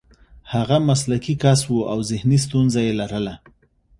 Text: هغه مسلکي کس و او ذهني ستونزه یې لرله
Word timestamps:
هغه 0.53 0.77
مسلکي 0.89 1.35
کس 1.43 1.61
و 1.65 1.73
او 1.91 1.99
ذهني 2.09 2.37
ستونزه 2.45 2.79
یې 2.87 2.93
لرله 2.99 3.35